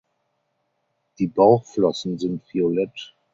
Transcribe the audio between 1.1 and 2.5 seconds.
Die Bauchflossen sind